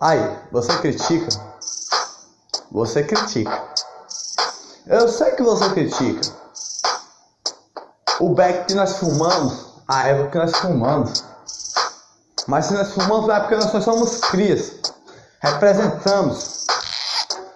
Aí, 0.00 0.38
você 0.50 0.76
critica. 0.78 1.28
Você 2.72 3.04
critica. 3.04 3.62
Eu 4.86 5.08
sei 5.08 5.30
que 5.32 5.42
você 5.42 5.70
critica. 5.70 6.32
O 8.20 8.34
beck 8.34 8.66
que 8.66 8.74
nós 8.74 8.98
fumamos, 8.98 9.74
a 9.88 10.08
erva 10.08 10.30
que 10.30 10.38
nós 10.38 10.56
fumamos. 10.56 11.24
Mas 12.46 12.66
se 12.66 12.74
nós 12.74 12.92
fumamos 12.92 13.28
é 13.30 13.40
porque 13.40 13.56
nós 13.56 13.84
somos 13.84 14.20
crias. 14.30 14.72
Representamos. 15.40 16.66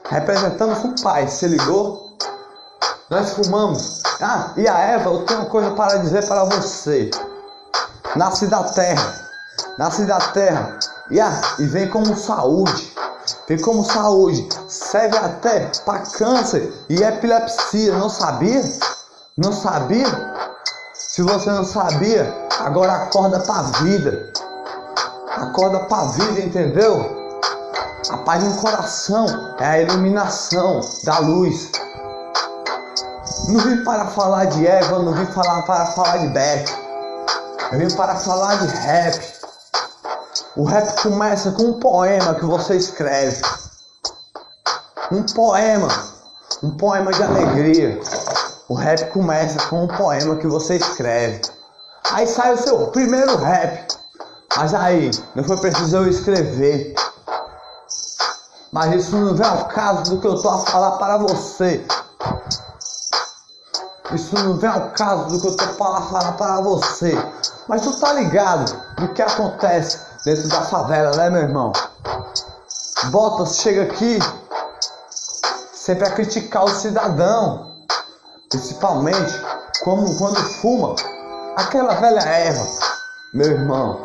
Representamos 0.08 0.84
o 0.84 1.02
pai, 1.02 1.28
se 1.28 1.46
ligou? 1.48 2.16
Nós 3.10 3.32
fumamos. 3.32 4.02
Ah, 4.20 4.52
e 4.56 4.66
a 4.66 4.78
Eva, 4.78 5.10
eu 5.10 5.24
tenho 5.24 5.40
uma 5.40 5.50
coisa 5.50 5.70
para 5.72 5.98
dizer 5.98 6.26
para 6.26 6.44
você. 6.44 7.10
Nasce 8.16 8.46
da 8.46 8.62
terra. 8.64 9.28
Nasce 9.78 10.04
da 10.04 10.18
terra. 10.18 10.77
E, 11.10 11.20
ah, 11.20 11.40
e 11.58 11.64
vem 11.64 11.88
como 11.88 12.16
saúde. 12.16 12.92
Vem 13.46 13.58
como 13.60 13.84
saúde. 13.84 14.48
Serve 14.68 15.16
até 15.16 15.70
para 15.84 16.00
câncer 16.00 16.72
e 16.88 17.02
epilepsia. 17.02 17.96
Não 17.96 18.10
sabia? 18.10 18.62
Não 19.36 19.52
sabia? 19.52 20.06
Se 20.92 21.22
você 21.22 21.50
não 21.50 21.64
sabia, 21.64 22.34
agora 22.60 22.92
acorda 22.92 23.40
para 23.40 23.60
a 23.60 23.62
vida. 23.82 24.32
Acorda 25.30 25.80
para 25.80 26.02
a 26.02 26.06
vida, 26.08 26.40
entendeu? 26.40 27.16
A 28.10 28.18
paz 28.18 28.44
no 28.44 28.54
coração 28.56 29.26
é 29.58 29.66
a 29.66 29.80
iluminação 29.80 30.80
da 31.04 31.18
luz. 31.18 31.70
Não 33.48 33.60
vim 33.60 33.82
para 33.82 34.06
falar 34.06 34.44
de 34.46 34.66
Eva, 34.66 34.98
não 34.98 35.14
vim 35.14 35.26
falar 35.26 35.62
para 35.62 35.86
falar 35.86 36.18
de 36.18 36.28
Beck. 36.28 36.70
Eu 37.72 37.78
vim 37.78 37.94
para 37.94 38.14
falar 38.16 38.56
de 38.56 38.66
rap. 38.66 39.37
O 40.58 40.64
rap 40.64 41.02
começa 41.04 41.52
com 41.52 41.62
um 41.66 41.72
poema 41.74 42.34
que 42.34 42.44
você 42.44 42.74
escreve. 42.74 43.40
Um 45.12 45.22
poema. 45.22 45.86
Um 46.60 46.70
poema 46.72 47.12
de 47.12 47.22
alegria. 47.22 48.00
O 48.68 48.74
rap 48.74 49.08
começa 49.12 49.64
com 49.68 49.84
um 49.84 49.86
poema 49.86 50.34
que 50.34 50.48
você 50.48 50.74
escreve. 50.74 51.42
Aí 52.10 52.26
sai 52.26 52.54
o 52.54 52.58
seu 52.58 52.88
primeiro 52.88 53.36
rap. 53.36 53.86
Mas 54.56 54.74
aí, 54.74 55.12
não 55.36 55.44
foi 55.44 55.58
preciso 55.58 55.98
eu 55.98 56.08
escrever. 56.08 56.92
Mas 58.72 58.92
isso 58.96 59.16
não 59.16 59.36
vem 59.36 59.46
ao 59.46 59.66
caso 59.66 60.10
do 60.10 60.20
que 60.20 60.26
eu 60.26 60.34
estou 60.34 60.50
a 60.50 60.58
falar 60.66 60.98
para 60.98 61.18
você. 61.18 61.86
Isso 64.12 64.34
não 64.34 64.56
vem 64.56 64.70
ao 64.70 64.90
caso 64.90 65.28
do 65.28 65.40
que 65.40 65.46
eu 65.46 65.50
estou 65.52 65.86
a 65.86 66.02
falar 66.02 66.32
para 66.32 66.60
você. 66.62 67.16
Mas 67.68 67.82
tu 67.82 67.92
tá 68.00 68.14
ligado 68.14 68.74
do 68.96 69.08
que 69.08 69.20
acontece 69.20 69.98
dentro 70.24 70.48
da 70.48 70.62
favela, 70.62 71.14
né, 71.16 71.30
meu 71.30 71.42
irmão? 71.42 71.72
Bota, 73.10 73.46
chega 73.46 73.82
aqui 73.82 74.18
sempre 75.74 76.08
a 76.08 76.10
criticar 76.10 76.64
o 76.64 76.68
cidadão. 76.68 77.68
Principalmente 78.50 79.34
como 79.84 80.16
quando 80.16 80.40
fuma 80.54 80.96
aquela 81.56 81.94
velha 81.94 82.20
erva, 82.20 82.66
meu 83.34 83.52
irmão. 83.52 84.00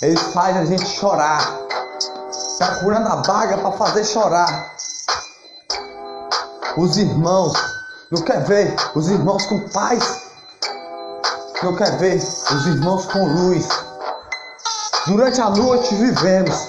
Eles 0.00 0.20
fazem 0.32 0.62
a 0.62 0.64
gente 0.64 0.86
chorar 0.86 1.66
procurando 2.58 3.08
a 3.08 3.16
baga 3.16 3.58
para 3.58 3.72
fazer 3.72 4.04
chorar. 4.04 4.72
Os 6.76 6.96
irmãos, 6.96 7.52
não 8.10 8.22
quer 8.22 8.44
ver 8.44 8.74
os 8.94 9.08
irmãos 9.08 9.46
com 9.46 9.68
paz, 9.68 10.25
não 11.62 11.74
quer 11.74 11.96
ver 11.98 12.16
os 12.16 12.66
irmãos 12.66 13.06
com 13.06 13.24
luz. 13.26 13.68
Durante 15.06 15.40
a 15.40 15.50
noite 15.50 15.94
vivemos, 15.94 16.68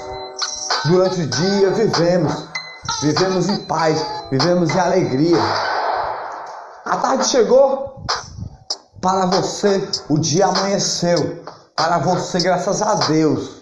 durante 0.86 1.22
o 1.22 1.28
dia 1.28 1.72
vivemos, 1.72 2.48
vivemos 3.02 3.50
em 3.50 3.58
paz, 3.66 4.06
vivemos 4.32 4.70
em 4.74 4.80
alegria. 4.80 5.42
A 6.86 6.98
tarde 6.98 7.26
chegou, 7.26 8.06
para 9.02 9.26
você 9.26 9.90
o 10.10 10.18
dia 10.18 10.48
amanheceu, 10.48 11.44
para 11.76 11.98
você, 12.00 12.40
graças 12.40 12.82
a 12.82 12.96
Deus. 12.96 13.60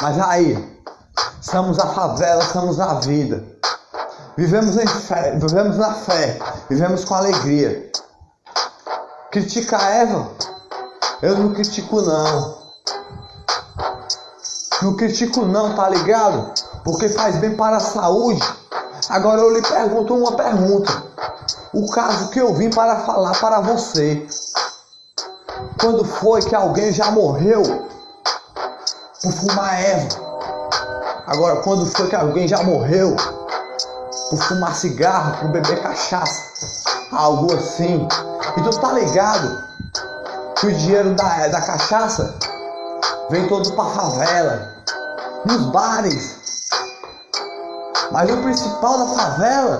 Mas 0.00 0.20
aí, 0.20 0.82
estamos 1.40 1.76
na 1.76 1.86
favela, 1.86 2.42
estamos 2.42 2.76
na 2.76 2.94
vida. 2.94 3.42
Vivemos 4.36 4.76
em 4.76 4.86
fé, 4.86 5.36
vivemos 5.38 5.76
na 5.76 5.94
fé, 5.94 6.38
vivemos 6.68 7.04
com 7.04 7.14
alegria. 7.14 7.93
Critica 9.34 9.76
a 9.76 9.90
Eva? 9.90 10.30
Eu 11.20 11.36
não 11.36 11.52
critico 11.52 12.00
não. 12.00 12.56
Não 14.80 14.94
critico 14.94 15.44
não, 15.44 15.74
tá 15.74 15.88
ligado? 15.88 16.52
Porque 16.84 17.08
faz 17.08 17.34
bem 17.38 17.56
para 17.56 17.78
a 17.78 17.80
saúde. 17.80 18.40
Agora 19.08 19.40
eu 19.40 19.52
lhe 19.52 19.60
pergunto 19.60 20.14
uma 20.14 20.36
pergunta. 20.36 21.02
O 21.72 21.90
caso 21.90 22.30
que 22.30 22.40
eu 22.40 22.54
vim 22.54 22.70
para 22.70 23.00
falar 23.00 23.36
para 23.40 23.58
você. 23.58 24.24
Quando 25.80 26.04
foi 26.04 26.40
que 26.40 26.54
alguém 26.54 26.92
já 26.92 27.10
morreu 27.10 27.88
por 29.20 29.32
fumar 29.32 29.82
erva. 29.82 30.16
Agora, 31.26 31.56
quando 31.62 31.86
foi 31.86 32.06
que 32.06 32.14
alguém 32.14 32.46
já 32.46 32.62
morreu 32.62 33.16
por 34.30 34.40
fumar 34.44 34.76
cigarro, 34.76 35.40
por 35.40 35.48
beber 35.48 35.82
cachaça, 35.82 36.40
algo 37.10 37.52
assim. 37.52 38.06
E 38.56 38.62
tu 38.62 38.80
tá 38.80 38.92
ligado 38.92 39.64
que 40.58 40.66
o 40.66 40.74
dinheiro 40.74 41.14
da, 41.14 41.48
da 41.48 41.60
cachaça 41.60 42.38
vem 43.28 43.48
todo 43.48 43.72
pra 43.72 43.84
favela, 43.86 44.74
nos 45.44 45.66
bares. 45.66 46.38
Mas 48.12 48.30
o 48.30 48.36
principal 48.42 48.98
da 48.98 49.06
favela 49.06 49.78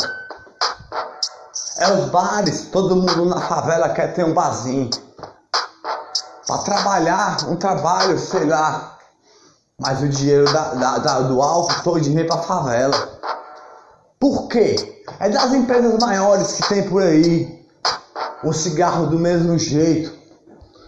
é 1.79 1.93
os 1.93 2.11
bares. 2.11 2.69
Todo 2.73 2.97
mundo 2.97 3.27
na 3.27 3.41
favela 3.41 3.91
quer 3.91 4.12
ter 4.12 4.25
um 4.25 4.35
barzinho. 4.35 4.91
Pra 6.47 6.59
trabalhar, 6.59 7.37
um 7.49 7.56
trabalho, 7.56 8.19
sei 8.19 8.45
lá, 8.45 8.99
mas 9.79 10.03
o 10.03 10.09
dinheiro 10.09 10.53
da, 10.53 10.75
da, 10.75 10.99
da, 10.99 11.21
do 11.21 11.41
álcool 11.41 11.83
todo 11.83 12.03
vem 12.03 12.27
para 12.27 12.43
favela. 12.43 13.21
Por 14.19 14.49
quê? 14.49 15.03
É 15.21 15.29
das 15.29 15.53
empresas 15.53 15.99
maiores 16.01 16.53
que 16.53 16.69
tem 16.69 16.89
por 16.89 17.03
aí. 17.03 17.63
O 18.44 18.53
cigarro 18.53 19.06
do 19.06 19.19
mesmo 19.19 19.59
jeito. 19.59 20.12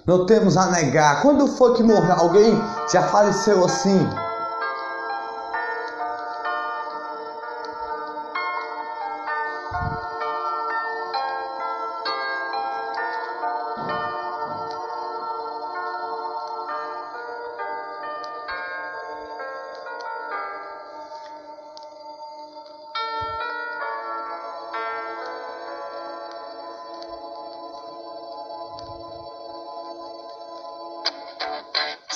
Não 0.07 0.27
temos 0.27 0.57
a 0.57 0.71
negar. 0.71 1.23
Quando 1.23 1.49
foi 1.49 1.75
que 1.75 1.83
morreu 1.83 2.15
alguém 2.15 2.55
já 2.93 3.03
faleceu 3.03 3.65
assim? 3.65 4.07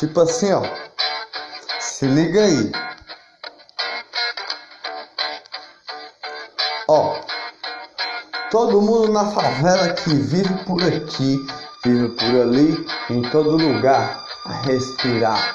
Tipo 0.01 0.23
assim, 0.23 0.51
ó. 0.51 0.63
Se 1.79 2.07
liga 2.07 2.41
aí. 2.41 2.73
Ó. 6.89 7.17
Todo 8.51 8.81
mundo 8.81 9.13
na 9.13 9.27
favela 9.27 9.93
que 9.93 10.15
vive 10.15 10.55
por 10.65 10.83
aqui, 10.83 11.47
vive 11.85 12.09
por 12.17 12.41
ali, 12.41 12.87
em 13.11 13.21
todo 13.29 13.59
lugar, 13.59 14.25
a 14.47 14.53
respirar. 14.63 15.55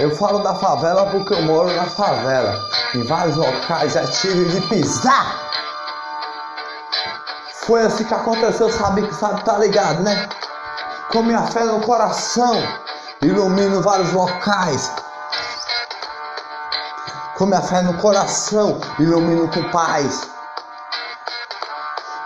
Eu 0.00 0.10
falo 0.16 0.40
da 0.40 0.56
favela 0.56 1.06
porque 1.12 1.34
eu 1.34 1.42
moro 1.42 1.72
na 1.76 1.86
favela. 1.86 2.60
Em 2.92 3.04
vários 3.04 3.36
locais 3.36 3.92
já 3.92 4.04
tive 4.04 4.46
de 4.46 4.60
pisar. 4.62 5.40
Foi 7.66 7.82
assim 7.82 8.02
que 8.02 8.14
aconteceu, 8.14 8.68
sabe 8.68 9.06
que 9.06 9.14
sabe, 9.14 9.44
tá 9.44 9.56
ligado, 9.58 10.02
né? 10.02 10.28
Com 11.12 11.22
minha 11.22 11.46
fé 11.46 11.64
no 11.64 11.80
coração 11.82 12.60
ilumino 13.24 13.80
vários 13.80 14.12
locais. 14.12 14.92
Com 17.36 17.46
minha 17.46 17.62
fé 17.62 17.82
no 17.82 17.94
coração, 17.94 18.80
ilumino 18.98 19.48
com 19.48 19.70
paz. 19.70 20.28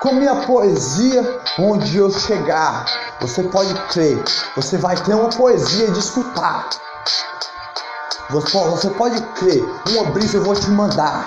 Com 0.00 0.14
minha 0.14 0.34
poesia, 0.46 1.40
onde 1.58 1.96
eu 1.96 2.10
chegar, 2.10 2.84
você 3.20 3.42
pode 3.44 3.74
crer, 3.88 4.22
você 4.54 4.76
vai 4.76 4.96
ter 4.96 5.14
uma 5.14 5.30
poesia 5.30 5.90
de 5.90 5.98
escutar. 5.98 6.68
Você 8.30 8.90
pode 8.90 9.20
crer, 9.34 9.64
uma 9.90 10.10
brisa 10.10 10.36
eu 10.36 10.44
vou 10.44 10.54
te 10.54 10.68
mandar. 10.70 11.24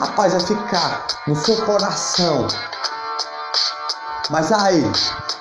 A 0.00 0.06
paz 0.08 0.32
vai 0.32 0.40
ficar 0.40 1.06
no 1.26 1.36
seu 1.36 1.56
coração. 1.64 2.46
Mas 4.30 4.50
aí, 4.50 4.82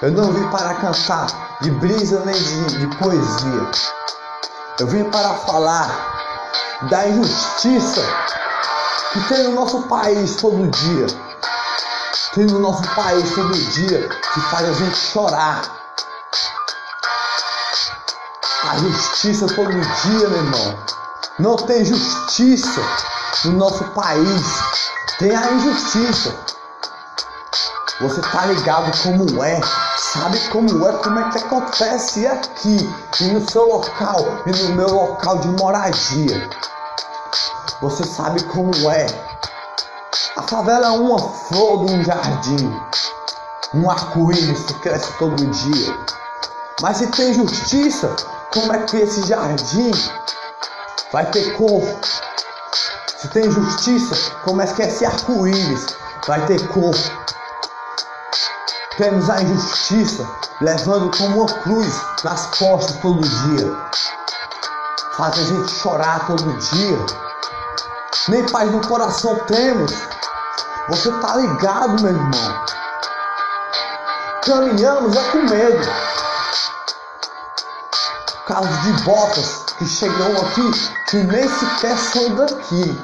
eu 0.01 0.11
não 0.11 0.31
vim 0.31 0.47
para 0.49 0.75
cantar 0.75 1.44
de 1.61 1.71
brisa 1.71 2.23
nem 2.25 2.35
de, 2.35 2.79
de 2.79 2.97
poesia. 2.97 3.71
Eu 4.79 4.87
vim 4.87 5.03
para 5.05 5.33
falar 5.35 6.15
da 6.89 7.07
injustiça 7.07 8.01
que 9.13 9.19
tem 9.29 9.43
no 9.45 9.51
nosso 9.51 9.83
país 9.83 10.35
todo 10.35 10.67
dia. 10.67 11.07
Tem 12.33 12.45
no 12.45 12.59
nosso 12.59 12.83
país 12.93 13.33
todo 13.33 13.53
dia 13.53 14.09
que 14.09 14.41
faz 14.41 14.69
a 14.69 14.73
gente 14.73 14.97
chorar. 14.97 15.61
A 18.69 18.77
justiça 18.77 19.47
todo 19.47 19.71
dia, 19.71 20.27
meu 20.27 20.37
irmão. 20.37 20.79
Não 21.39 21.55
tem 21.55 21.85
justiça 21.85 22.81
no 23.45 23.53
nosso 23.53 23.83
país. 23.91 24.41
Tem 25.17 25.33
a 25.33 25.51
injustiça. 25.53 26.35
Você 28.01 28.19
tá 28.21 28.45
ligado 28.47 28.91
como 29.01 29.41
é? 29.41 29.61
Sabe 30.15 30.39
como 30.47 30.87
é? 30.87 30.93
Como 30.93 31.19
é 31.19 31.29
que 31.29 31.39
acontece 31.39 32.25
aqui 32.25 32.89
e 33.19 33.23
no 33.33 33.51
seu 33.51 33.67
local 33.67 34.43
e 34.45 34.51
no 34.63 34.75
meu 34.75 34.87
local 34.87 35.39
de 35.39 35.49
moradia? 35.49 36.49
Você 37.81 38.05
sabe 38.05 38.41
como 38.45 38.71
é? 38.89 39.07
A 40.37 40.41
favela 40.43 40.87
é 40.87 40.91
uma 40.91 41.19
flor 41.19 41.85
de 41.85 41.93
um 41.95 42.01
jardim, 42.01 42.81
um 43.73 43.91
arco-íris 43.91 44.63
que 44.63 44.73
cresce 44.75 45.11
todo 45.19 45.45
dia. 45.47 45.93
Mas 46.81 46.95
se 46.95 47.07
tem 47.07 47.33
justiça, 47.33 48.15
como 48.53 48.71
é 48.71 48.83
que 48.83 48.95
esse 48.95 49.21
jardim 49.27 49.91
vai 51.11 51.29
ter 51.29 51.57
cor? 51.57 51.83
Se 53.17 53.27
tem 53.27 53.51
justiça, 53.51 54.15
como 54.45 54.61
é 54.61 54.65
que 54.65 54.81
esse 54.81 55.05
arco-íris 55.05 55.87
vai 56.25 56.45
ter 56.45 56.65
cor? 56.69 56.95
Temos 58.97 59.29
a 59.29 59.41
injustiça 59.41 60.25
levando 60.61 61.11
como 61.17 61.41
uma 61.41 61.53
cruz 61.63 62.01
nas 62.23 62.45
costas 62.57 62.95
todo 63.01 63.19
dia. 63.19 63.75
Faz 65.17 65.37
a 65.37 65.43
gente 65.43 65.71
chorar 65.71 66.25
todo 66.27 66.53
dia. 66.53 67.05
Nem 68.29 68.45
paz 68.45 68.71
no 68.71 68.79
coração 68.87 69.35
temos. 69.47 69.91
Você 70.87 71.11
tá 71.11 71.35
ligado, 71.35 72.01
meu 72.01 72.11
irmão? 72.11 72.65
Caminhamos 74.45 75.15
é 75.17 75.23
com 75.31 75.39
medo. 75.39 75.91
Carros 78.47 78.81
de 78.83 79.03
botas 79.03 79.65
que 79.77 79.85
chegam 79.87 80.37
aqui 80.37 80.71
que 81.09 81.17
nem 81.17 81.49
sequer 81.49 81.97
são 81.97 82.35
daqui. 82.35 83.01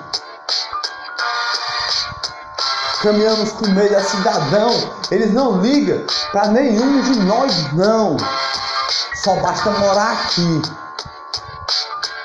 Caminhamos 3.02 3.52
com 3.54 3.68
medo 3.70 3.98
a 3.98 4.04
cidadão. 4.04 4.70
Eles 5.10 5.34
não 5.34 5.60
ligam 5.60 6.06
para 6.32 6.50
nenhum 6.50 7.02
de 7.02 7.20
nós, 7.22 7.74
não. 7.74 8.16
Só 9.16 9.36
basta 9.38 9.72
morar 9.72 10.12
aqui. 10.12 10.62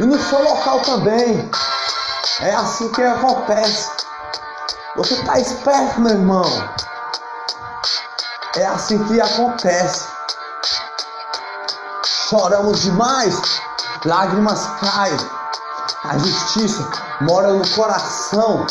E 0.01 0.05
no 0.05 0.23
seu 0.23 0.43
local 0.43 0.81
também. 0.81 1.51
É 2.41 2.55
assim 2.55 2.91
que 2.93 3.03
acontece. 3.03 3.91
Você 4.97 5.17
tá 5.25 5.39
esperto, 5.39 6.01
meu 6.01 6.13
irmão. 6.13 6.45
É 8.57 8.67
assim 8.67 9.03
que 9.05 9.19
acontece. 9.19 10.07
Choramos 12.29 12.83
demais, 12.83 13.63
lágrimas 14.05 14.61
caem. 14.81 15.17
A 16.05 16.19
justiça 16.19 16.87
mora 17.23 17.53
no 17.53 17.67
coração 17.71 18.67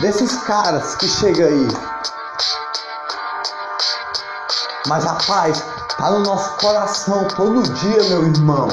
desses 0.00 0.34
caras 0.42 0.94
que 0.96 1.08
chegam 1.08 1.48
aí. 1.48 1.68
Mas 4.88 5.06
a 5.06 5.14
paz 5.14 5.62
tá 5.96 6.10
no 6.10 6.20
nosso 6.20 6.56
coração 6.56 7.28
todo 7.28 7.62
dia, 7.62 8.04
meu 8.04 8.26
irmão. 8.26 8.68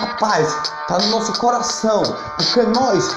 A 0.00 0.06
paz 0.18 0.52
tá 0.88 0.98
no 0.98 1.08
nosso 1.08 1.32
coração, 1.38 2.02
porque 2.36 2.62
nós, 2.62 3.08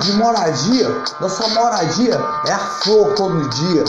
de 0.00 0.12
moradia, 0.12 0.88
nossa 1.20 1.48
moradia 1.48 2.18
é 2.46 2.52
a 2.52 2.58
flor 2.58 3.14
todo 3.14 3.48
dia. 3.50 3.84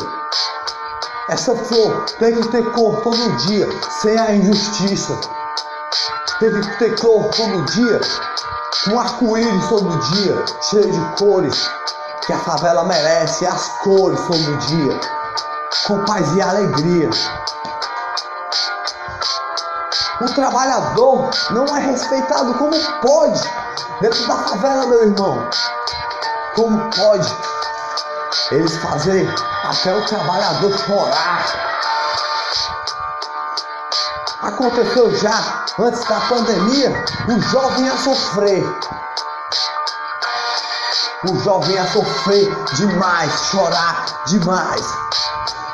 Essa 1.29 1.55
flor 1.55 2.05
tem 2.19 2.35
que 2.35 2.47
ter 2.49 2.71
cor 2.73 3.01
todo 3.01 3.37
dia, 3.47 3.67
sem 4.01 4.19
a 4.19 4.35
injustiça. 4.35 5.17
Tem 6.39 6.51
que 6.51 6.77
ter 6.77 6.99
cor 6.99 7.29
todo 7.29 7.65
dia, 7.71 8.01
um 8.87 8.99
arco-íris 8.99 9.67
todo 9.67 9.99
dia, 10.11 10.45
cheio 10.61 10.91
de 10.91 11.17
cores, 11.17 11.69
que 12.25 12.33
a 12.33 12.39
favela 12.39 12.83
merece, 12.83 13.45
as 13.45 13.67
cores 13.83 14.19
todo 14.21 14.57
dia, 14.67 14.99
com 15.87 16.03
paz 16.05 16.35
e 16.35 16.41
alegria. 16.41 17.09
O 20.21 20.25
trabalhador 20.33 21.29
não 21.51 21.65
é 21.75 21.79
respeitado 21.81 22.53
como 22.55 22.75
pode 23.01 23.41
dentro 24.01 24.27
da 24.27 24.35
favela, 24.35 24.85
meu 24.85 25.03
irmão. 25.03 25.49
Como 26.55 26.89
pode 26.91 27.35
eles 28.51 28.77
fazer 28.77 29.27
até 29.63 29.93
o 29.93 30.05
trabalhador 30.05 30.77
chorar? 30.79 31.64
Aconteceu 34.45 35.11
já 35.17 35.65
antes 35.79 36.03
da 36.03 36.19
pandemia, 36.19 37.03
o 37.27 37.41
jovem 37.49 37.89
a 37.89 37.97
sofrer. 37.97 38.63
O 41.27 41.39
jovem 41.39 41.79
a 41.79 41.87
sofrer 41.87 42.55
demais, 42.75 43.31
chorar 43.49 44.05
demais. 44.27 44.85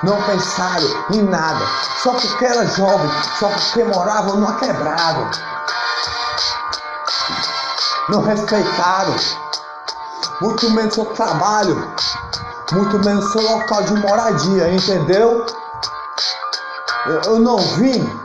Não 0.03 0.21
pensaram 0.21 0.87
em 1.11 1.21
nada, 1.21 1.65
só 2.01 2.13
porque 2.13 2.45
era 2.45 2.65
jovem, 2.65 3.11
só 3.37 3.49
porque 3.49 3.83
morava 3.83 4.35
numa 4.35 4.55
quebrada. 4.55 5.31
Não 8.07 8.21
respeitaram, 8.21 9.15
muito 10.39 10.69
menos 10.71 10.93
seu 10.93 11.05
trabalho, 11.07 11.93
muito 12.71 12.99
menos 12.99 13.31
seu 13.33 13.41
local 13.41 13.83
de 13.83 13.95
moradia, 13.95 14.73
entendeu? 14.73 15.45
Eu 17.25 17.39
não 17.39 17.57
vim 17.57 18.21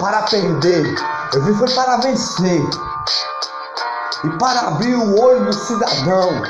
para 0.00 0.22
perder, 0.22 0.94
eu 1.34 1.42
vim 1.44 1.54
foi 1.54 1.70
para 1.74 1.98
vencer 1.98 2.62
e 4.24 4.30
para 4.38 4.60
abrir 4.60 4.94
o 4.94 5.20
olho 5.20 5.44
do 5.44 5.52
cidadão. 5.52 6.42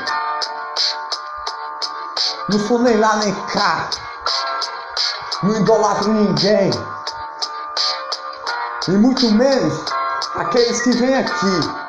Não 2.49 2.59
sou 2.61 2.79
nem 2.79 2.97
lá 2.97 3.17
nem 3.17 3.35
cá, 3.47 3.91
não 5.43 5.57
idolatro 5.57 6.13
ninguém, 6.13 6.71
e 8.89 8.93
muito 8.93 9.31
menos 9.33 9.85
aqueles 10.37 10.81
que 10.83 10.93
vêm 10.93 11.17
aqui. 11.17 11.81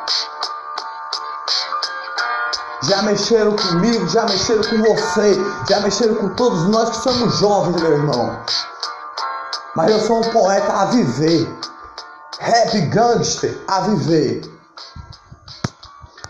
Já 2.83 3.03
mexeram 3.03 3.55
comigo, 3.55 4.09
já 4.09 4.25
mexeram 4.25 4.63
com 4.63 4.81
você, 4.81 5.35
já 5.69 5.79
mexeram 5.81 6.15
com 6.15 6.29
todos 6.29 6.67
nós 6.69 6.89
que 6.89 7.03
somos 7.03 7.37
jovens, 7.37 7.79
meu 7.79 7.91
irmão. 7.91 8.39
Mas 9.75 9.89
eu 9.89 9.99
sou 10.01 10.19
um 10.19 10.31
poeta 10.31 10.73
a 10.73 10.85
viver. 10.85 11.47
Rap 12.39 12.81
gangster 12.87 13.57
a 13.67 13.81
viver. 13.81 14.41